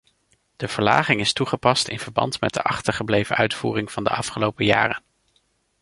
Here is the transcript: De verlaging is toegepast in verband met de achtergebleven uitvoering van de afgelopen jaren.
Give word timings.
De 0.55 0.67
verlaging 0.67 1.19
is 1.19 1.33
toegepast 1.33 1.87
in 1.87 1.99
verband 1.99 2.39
met 2.41 2.53
de 2.53 2.61
achtergebleven 2.61 3.35
uitvoering 3.35 3.91
van 3.91 4.03
de 4.03 4.09
afgelopen 4.09 4.65
jaren. 4.65 5.01